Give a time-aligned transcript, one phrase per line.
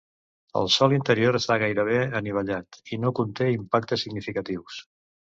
[0.61, 4.87] El sòl interior està gairebé anivellat i no conté impactes significatius.